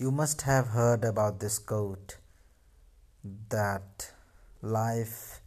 You 0.00 0.12
must 0.12 0.42
have 0.42 0.68
heard 0.68 1.04
about 1.04 1.40
this 1.40 1.58
quote 1.58 2.18
that 3.48 4.12
life 4.62 5.40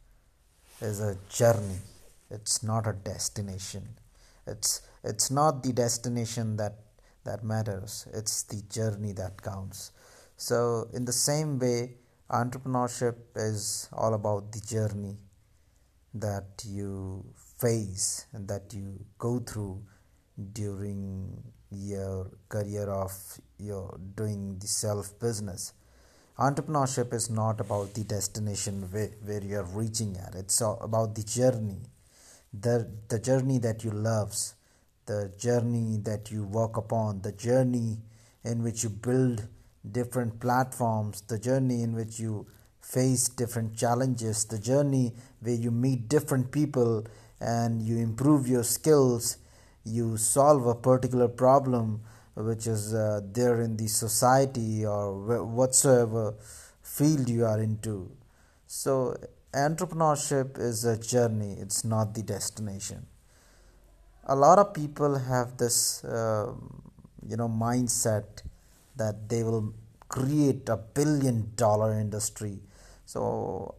is 0.82 1.00
a 1.00 1.18
journey, 1.30 1.80
it's 2.30 2.62
not 2.62 2.86
a 2.86 2.92
destination. 2.92 3.88
It's, 4.46 4.82
it's 5.06 5.32
not 5.32 5.64
the 5.64 5.72
destination 5.72 6.58
that, 6.58 6.80
that 7.24 7.46
matters, 7.46 8.10
it's 8.14 8.44
the 8.44 8.62
journey 8.64 9.14
that 9.14 9.42
counts. 9.42 9.94
So, 10.36 10.90
in 10.92 11.06
the 11.06 11.14
same 11.14 11.58
way, 11.58 11.94
entrepreneurship 12.30 13.16
is 13.38 13.88
all 13.94 14.14
about 14.14 14.52
the 14.52 14.60
journey 14.60 15.16
that 16.14 16.66
you 16.68 17.24
face 17.58 18.26
and 18.34 18.50
that 18.50 18.74
you 18.74 19.06
go 19.18 19.40
through 19.40 19.82
during 20.52 21.42
your 21.72 22.32
career 22.50 22.90
of 22.90 23.14
your 23.58 23.98
doing 24.16 24.58
the 24.60 24.68
self 24.68 25.18
business 25.20 25.74
entrepreneurship 26.40 27.14
is 27.14 27.30
not 27.30 27.60
about 27.60 27.94
the 27.94 28.04
destination 28.04 28.88
where, 28.92 29.12
where 29.24 29.44
you're 29.44 29.64
reaching 29.64 30.18
at. 30.18 30.34
It's 30.34 30.60
about 30.62 31.14
the 31.14 31.24
journey. 31.24 31.82
The 32.54 32.90
the 33.08 33.20
journey 33.20 33.60
that 33.60 33.84
you 33.84 33.92
loves 33.92 34.56
the 35.06 35.32
journey 35.38 35.98
that 36.04 36.32
you 36.32 36.44
walk 36.44 36.78
upon 36.78 37.22
the 37.22 37.32
journey 37.32 37.98
in 38.44 38.64
which 38.64 38.84
you 38.84 38.90
build 38.90 39.48
different 39.90 40.40
platforms 40.40 41.22
the 41.22 41.40
journey 41.40 41.82
in 41.82 41.96
which 41.96 42.20
you 42.20 42.46
face 42.82 43.28
different 43.30 43.76
challenges 43.76 44.46
the 44.46 44.60
journey 44.60 45.14
where 45.42 45.56
you 45.56 45.72
meet 45.72 46.08
different 46.08 46.52
people 46.52 47.06
and 47.40 47.82
you 47.82 47.98
improve 47.98 48.48
your 48.48 48.64
skills 48.64 49.38
you 49.84 50.18
solve 50.18 50.66
a 50.68 50.76
particular 50.76 51.28
problem 51.28 52.02
which 52.36 52.68
is 52.68 52.94
uh, 52.94 53.22
there 53.34 53.62
in 53.62 53.78
the 53.78 53.88
society 53.88 54.86
or 54.86 55.44
whatsoever 55.44 56.36
field 56.82 57.30
you 57.30 57.46
are 57.46 57.60
into. 57.60 58.12
So 58.68 59.18
entrepreneurship 59.54 60.58
is 60.58 60.86
a 60.86 60.98
journey 60.98 61.58
it's 61.60 61.84
not 61.84 62.14
the 62.14 62.24
destination. 62.24 63.06
A 64.26 64.36
lot 64.36 64.60
of 64.60 64.74
people 64.74 65.18
have 65.18 65.58
this 65.58 66.04
uh, 66.04 66.54
you 67.28 67.38
know 67.38 67.50
mindset 67.50 68.44
that 68.96 69.30
they 69.30 69.44
will 69.44 69.74
create 70.08 70.70
a 70.70 70.78
billion 70.78 71.52
dollar 71.56 71.94
industry. 72.00 72.60
So 73.06 73.76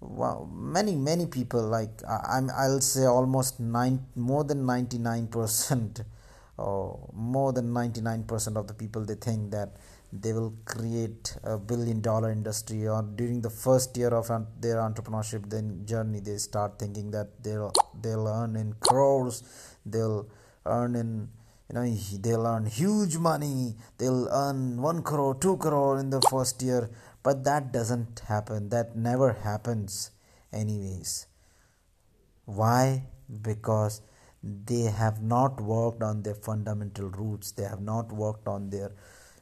wow, 0.00 0.48
many 0.52 0.94
many 0.94 1.26
people 1.26 1.62
like 1.62 1.90
I'm 2.08 2.50
I'll 2.56 2.80
say 2.80 3.04
almost 3.04 3.60
nine 3.60 4.06
more 4.16 4.44
than 4.44 4.64
99 4.64 5.28
percent 5.28 6.00
or 6.56 7.08
more 7.14 7.52
than 7.52 7.72
99 7.72 8.24
percent 8.24 8.56
of 8.56 8.66
the 8.66 8.74
people 8.74 9.04
they 9.04 9.14
think 9.14 9.50
that 9.50 9.76
they 10.12 10.32
will 10.32 10.52
create 10.64 11.36
a 11.44 11.56
billion 11.56 12.00
dollar 12.00 12.30
industry 12.30 12.88
or 12.88 13.02
during 13.02 13.40
the 13.40 13.50
first 13.50 13.96
year 13.96 14.08
of 14.08 14.28
their 14.60 14.76
entrepreneurship 14.76 15.48
then 15.48 15.84
journey 15.84 16.20
they 16.20 16.36
start 16.36 16.78
thinking 16.78 17.10
that 17.10 17.28
they'll 17.44 17.72
they'll 18.02 18.26
earn 18.26 18.56
in 18.56 18.72
crores 18.80 19.44
they'll 19.86 20.28
earn 20.66 20.96
in 20.96 21.28
you 21.68 21.74
know 21.74 21.94
they'll 22.20 22.46
earn 22.46 22.66
huge 22.66 23.16
money 23.18 23.76
they'll 23.98 24.28
earn 24.32 24.82
1 24.82 25.02
crore 25.02 25.34
2 25.36 25.56
crore 25.58 26.00
in 26.00 26.10
the 26.10 26.20
first 26.22 26.60
year 26.62 26.90
but 27.22 27.44
that 27.44 27.72
doesn't 27.72 28.20
happen. 28.20 28.68
That 28.70 28.96
never 28.96 29.32
happens 29.32 30.10
anyways. 30.52 31.26
Why? 32.44 33.04
Because 33.42 34.00
they 34.42 34.82
have 34.82 35.22
not 35.22 35.60
worked 35.60 36.02
on 36.02 36.22
their 36.22 36.34
fundamental 36.34 37.10
roots. 37.10 37.52
They 37.52 37.64
have 37.64 37.80
not 37.80 38.12
worked 38.12 38.48
on 38.48 38.70
their 38.70 38.92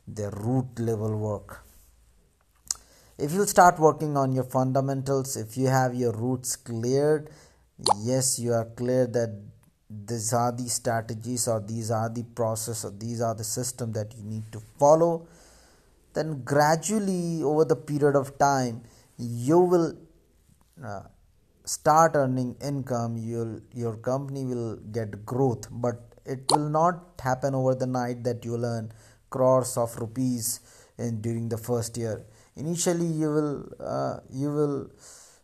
their 0.06 0.30
root 0.30 0.78
level 0.78 1.16
work. 1.16 1.64
If 3.18 3.32
you 3.32 3.44
start 3.46 3.78
working 3.78 4.16
on 4.16 4.32
your 4.32 4.44
fundamentals 4.44 5.36
if 5.36 5.56
you 5.56 5.66
have 5.66 5.94
your 5.94 6.12
roots 6.12 6.54
cleared 6.54 7.30
yes 8.00 8.38
you 8.38 8.52
are 8.52 8.64
clear 8.64 9.06
that 9.06 9.30
these 9.90 10.32
are 10.32 10.52
the 10.52 10.68
strategies 10.68 11.48
or 11.48 11.60
these 11.60 11.90
are 11.90 12.08
the 12.08 12.22
process 12.22 12.84
or 12.84 12.90
these 12.90 13.20
are 13.20 13.34
the 13.34 13.44
system 13.44 13.92
that 13.92 14.14
you 14.16 14.22
need 14.22 14.50
to 14.52 14.60
follow 14.78 15.26
then 16.14 16.42
gradually 16.44 17.42
over 17.42 17.64
the 17.64 17.76
period 17.76 18.16
of 18.16 18.36
time 18.38 18.82
you 19.18 19.58
will 19.58 19.94
uh, 20.84 21.02
start 21.64 22.12
earning 22.14 22.56
income 22.62 23.16
you'll, 23.16 23.60
your 23.74 23.96
company 23.96 24.44
will 24.44 24.76
get 24.98 25.24
growth 25.26 25.68
but 25.70 26.08
it 26.24 26.40
will 26.50 26.68
not 26.68 27.20
happen 27.22 27.54
over 27.54 27.74
the 27.74 27.86
night 27.86 28.22
that 28.24 28.44
you'll 28.44 28.64
earn 28.64 28.92
crores 29.30 29.76
of 29.76 29.96
rupees 29.96 30.60
in 30.98 31.20
during 31.20 31.48
the 31.48 31.56
first 31.56 31.96
year. 31.96 32.24
Initially 32.56 33.06
you 33.06 33.30
will 33.32 33.68
uh, 33.80 34.16
you 34.30 34.52
will 34.52 34.90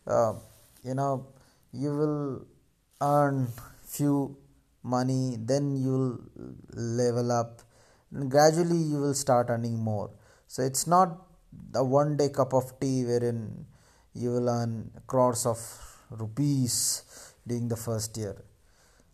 uh, 0.06 0.34
you 0.82 0.94
know 0.94 1.26
you 1.72 1.90
will 1.96 2.46
earn 3.00 3.48
few 3.82 4.36
money 4.82 5.36
then 5.38 5.76
you'll 5.76 6.18
level 6.74 7.32
up 7.32 7.62
and 8.10 8.30
gradually 8.30 8.76
you 8.76 8.98
will 8.98 9.14
start 9.14 9.46
earning 9.48 9.78
more 9.78 10.10
so 10.54 10.62
it's 10.62 10.86
not 10.86 11.08
a 11.74 11.84
one 12.00 12.16
day 12.18 12.28
cup 12.38 12.52
of 12.58 12.66
tea 12.80 12.98
wherein 13.10 13.38
you 14.22 14.30
will 14.34 14.48
earn 14.48 14.72
crores 15.08 15.44
of 15.52 15.58
rupees 16.20 16.74
during 17.46 17.66
the 17.72 17.76
first 17.76 18.16
year. 18.16 18.36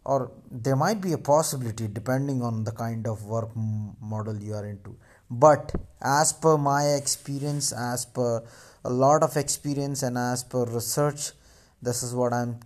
Or 0.04 0.32
there 0.50 0.76
might 0.76 1.00
be 1.00 1.12
a 1.12 1.18
possibility 1.32 1.88
depending 1.88 2.42
on 2.42 2.64
the 2.64 2.72
kind 2.72 3.06
of 3.06 3.24
work 3.24 3.50
model 3.54 4.36
you 4.36 4.54
are 4.54 4.66
into. 4.66 4.94
But 5.30 5.72
as 6.02 6.34
per 6.34 6.58
my 6.58 6.82
experience, 7.00 7.72
as 7.72 8.04
per 8.04 8.42
a 8.84 8.90
lot 8.90 9.22
of 9.22 9.36
experience, 9.38 10.02
and 10.02 10.18
as 10.18 10.44
per 10.44 10.64
research, 10.64 11.32
this 11.80 12.02
is 12.02 12.14
what 12.14 12.34
I'm 12.34 12.60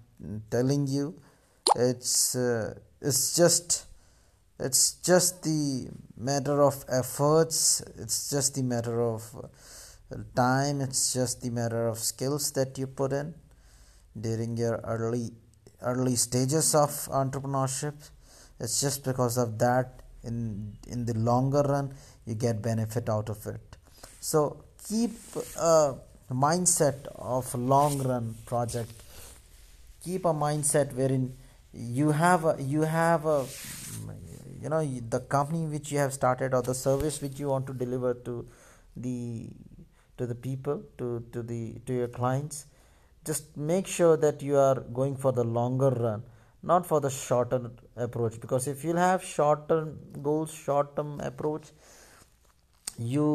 telling 0.51 0.89
you. 0.89 1.15
It's 1.77 2.34
uh, 2.34 2.75
it's 3.01 3.37
just 3.37 3.87
it's 4.59 4.94
just 5.03 5.42
the 5.42 5.88
matter 6.16 6.62
of 6.62 6.84
efforts. 6.88 7.82
It's 7.98 8.31
just 8.31 8.54
the 8.54 8.62
matter 8.62 9.03
of 9.03 9.22
uh, 9.34 10.19
time. 10.37 10.81
It's 10.81 11.12
just 11.12 11.42
the 11.42 11.50
matter 11.50 11.88
of 11.88 11.98
skills 11.98 12.53
that 12.53 12.78
you 12.78 12.87
put 12.87 13.12
in 13.12 13.34
during 14.19 14.56
your 14.56 14.76
early 14.84 15.31
early 15.82 16.16
stages 16.16 16.75
of 16.75 16.91
entrepreneurship. 17.10 17.94
It's 18.60 18.81
just 18.81 19.04
because 19.04 19.37
of 19.37 19.59
that 19.59 20.03
in 20.22 20.76
in 20.86 21.04
the 21.04 21.15
longer 21.15 21.62
run 21.62 21.92
you 22.25 22.34
get 22.34 22.62
benefit 22.62 23.09
out 23.09 23.28
of 23.28 23.44
it. 23.47 23.76
So 24.21 24.65
keep 24.88 25.12
a 25.59 25.97
mindset 26.31 27.06
of 27.16 27.53
long 27.54 27.98
run 28.03 28.36
project. 28.47 28.92
Keep 30.04 30.26
a 30.26 30.32
mindset 30.32 30.94
wherein 30.94 31.34
you 31.72 32.12
have 32.12 32.44
a 32.44 32.56
you 32.60 32.82
have 32.82 33.26
a 33.26 33.47
you 34.65 34.71
know 34.75 34.83
the 35.17 35.21
company 35.37 35.65
which 35.77 35.93
you 35.93 35.99
have 35.99 36.13
started 36.21 36.55
or 36.59 36.63
the 36.71 36.75
service 36.75 37.23
which 37.25 37.39
you 37.39 37.49
want 37.55 37.67
to 37.71 37.75
deliver 37.85 38.13
to 38.29 38.35
the 38.97 39.49
to 40.19 40.27
the 40.27 40.39
people 40.47 40.83
to 40.99 41.09
to 41.33 41.43
the 41.43 41.63
to 41.87 41.99
your 42.03 42.13
clients 42.21 42.67
just 43.31 43.57
make 43.57 43.87
sure 43.87 44.17
that 44.17 44.43
you 44.49 44.57
are 44.69 44.81
going 45.01 45.17
for 45.25 45.33
the 45.41 45.45
longer 45.59 45.91
run 46.07 46.23
not 46.65 46.87
for 46.87 47.01
the 47.01 47.11
shorter 47.11 47.71
approach. 47.97 48.41
Because 48.41 48.67
if 48.67 48.85
you 48.85 48.95
have 48.97 49.23
short 49.23 49.69
term 49.69 49.99
goals 50.23 50.53
short 50.53 50.97
term 50.97 51.21
approach 51.21 51.69
you 52.99 53.29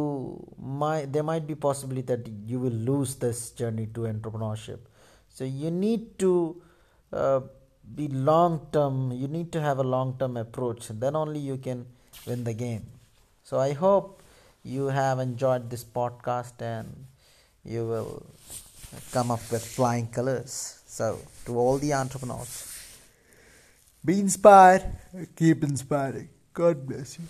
might 0.57 1.11
there 1.13 1.23
might 1.23 1.45
be 1.45 1.55
possibility 1.55 2.01
that 2.13 2.27
you 2.47 2.59
will 2.59 2.79
lose 2.91 3.15
this 3.15 3.51
journey 3.51 3.87
to 3.93 4.01
entrepreneurship. 4.01 4.79
So 5.29 5.43
you 5.43 5.69
need 5.69 6.17
to 6.19 6.61
uh, 7.11 7.41
be 7.95 8.07
long 8.07 8.67
term 8.71 9.11
you 9.11 9.27
need 9.27 9.51
to 9.51 9.61
have 9.61 9.79
a 9.79 9.83
long 9.83 10.15
term 10.17 10.37
approach. 10.37 10.87
Then 10.89 11.15
only 11.15 11.39
you 11.39 11.57
can 11.57 11.85
win 12.25 12.43
the 12.43 12.53
game. 12.53 12.85
So 13.43 13.59
i 13.59 13.73
hope 13.73 14.21
you 14.63 14.87
have 14.87 15.19
enjoyed 15.19 15.69
this 15.69 15.83
podcast 15.83 16.61
and 16.61 17.05
you 17.63 17.87
will 17.87 18.23
come 19.11 19.31
up 19.31 19.41
with 19.51 19.65
flying 19.65 20.07
colors. 20.07 20.83
So 20.85 21.19
to 21.45 21.57
all 21.57 21.77
the 21.77 21.93
entrepreneurs 21.93 22.53
be 24.03 24.19
inspired 24.19 24.85
keep 25.35 25.63
inspiring. 25.63 26.29
God 26.53 26.85
bless 26.85 27.17
you 27.19 27.25